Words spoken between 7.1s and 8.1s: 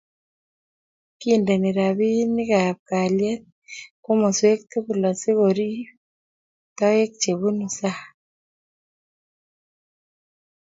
che bunu sang